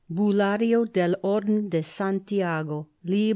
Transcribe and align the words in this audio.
(Bulario 0.09 0.85
del 0.91 1.15
Orden 1.21 1.69
de 1.69 1.83
Santiago, 1.83 2.87
Lib. 3.03 3.29